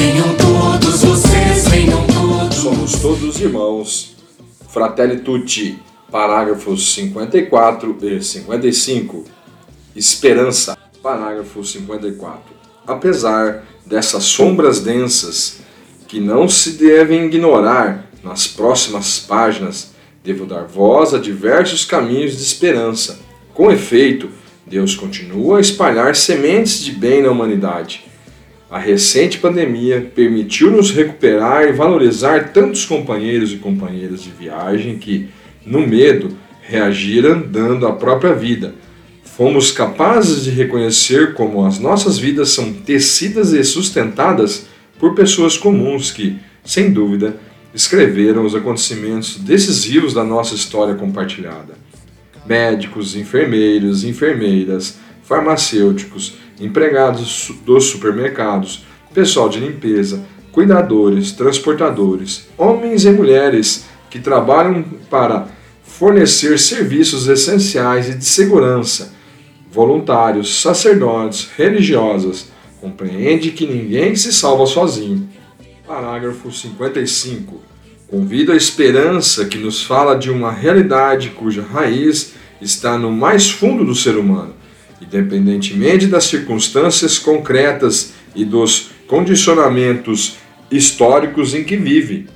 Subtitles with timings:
[0.00, 2.56] Venham todos vocês, venham todos.
[2.56, 4.16] Somos todos irmãos.
[4.70, 5.78] Fratelli Tutti,
[6.10, 9.24] parágrafos 54 e 55.
[9.94, 12.40] Esperança, parágrafo 54.
[12.86, 15.58] Apesar dessas sombras densas
[16.08, 19.90] que não se devem ignorar nas próximas páginas,
[20.24, 23.20] devo dar voz a diversos caminhos de esperança.
[23.52, 24.30] Com efeito,
[24.66, 28.08] Deus continua a espalhar sementes de bem na humanidade.
[28.70, 35.28] A recente pandemia permitiu-nos recuperar e valorizar tantos companheiros e companheiras de viagem que,
[35.66, 38.76] no medo, reagiram dando a própria vida.
[39.24, 44.66] Fomos capazes de reconhecer como as nossas vidas são tecidas e sustentadas
[45.00, 47.40] por pessoas comuns que, sem dúvida,
[47.74, 51.74] escreveram os acontecimentos decisivos da nossa história compartilhada.
[52.46, 63.86] Médicos, enfermeiros, enfermeiras, farmacêuticos, empregados dos supermercados, pessoal de limpeza, cuidadores, transportadores, homens e mulheres
[64.10, 65.48] que trabalham para
[65.82, 69.12] fornecer serviços essenciais e de segurança,
[69.70, 72.48] voluntários, sacerdotes, religiosas,
[72.80, 75.28] compreende que ninguém se salva sozinho.
[75.86, 77.60] Parágrafo 55.
[78.10, 83.84] Convido a esperança que nos fala de uma realidade cuja raiz está no mais fundo
[83.84, 84.54] do ser humano,
[85.00, 90.36] independentemente das circunstâncias concretas e dos condicionamentos
[90.70, 92.28] históricos em que vive.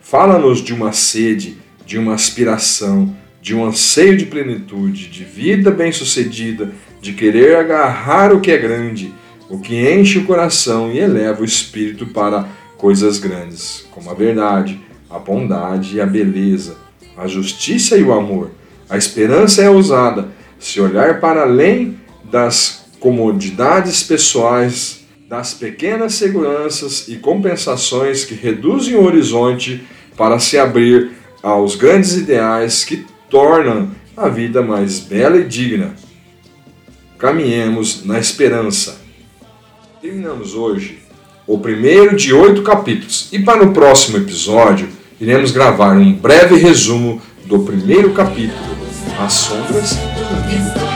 [0.00, 6.70] Fala-nos de uma sede, de uma aspiração, de um anseio de plenitude, de vida bem-sucedida,
[7.00, 9.12] de querer agarrar o que é grande,
[9.48, 14.80] o que enche o coração e eleva o espírito para coisas grandes, como a verdade,
[15.08, 16.76] a bondade e a beleza,
[17.16, 18.50] a justiça e o amor.
[18.88, 21.98] A esperança é ousada, se olhar para além
[22.30, 29.82] das comodidades pessoais, das pequenas seguranças e compensações que reduzem o horizonte
[30.16, 35.94] para se abrir aos grandes ideais que tornam a vida mais bela e digna.
[37.18, 39.00] Caminhemos na esperança.
[40.00, 40.98] Terminamos hoje
[41.46, 44.88] o primeiro de oito capítulos e para o próximo episódio
[45.20, 48.76] iremos gravar um breve resumo do primeiro capítulo,
[49.18, 50.89] As Sombras do